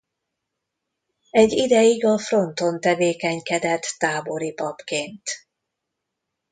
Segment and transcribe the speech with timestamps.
[1.29, 5.21] Egy ideig a fronton tevékenykedett tábori papként.